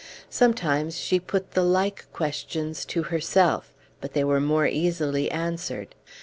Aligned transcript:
Sometimes 0.31 0.97
she 0.97 1.19
put 1.19 1.51
the 1.51 1.61
like 1.61 2.11
questions 2.11 2.85
to 2.85 3.03
herself; 3.03 3.71
but 3.99 4.13
they 4.13 4.23
were 4.23 4.41
more 4.41 4.65
easily 4.65 5.29
answered. 5.29 5.93